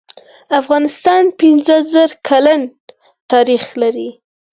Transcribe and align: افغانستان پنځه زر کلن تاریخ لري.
افغانستان 0.61 1.23
پنځه 1.39 1.75
زر 1.91 2.09
کلن 2.27 2.61
تاریخ 3.31 3.63
لري. 3.81 4.09